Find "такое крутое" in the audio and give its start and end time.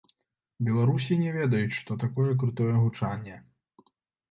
2.05-2.73